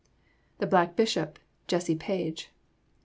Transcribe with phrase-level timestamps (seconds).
[0.57, 2.49] The Black Bishop, Jesse Page.